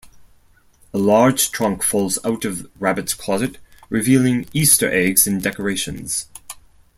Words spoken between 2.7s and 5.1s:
Rabbit's closet, revealing Easter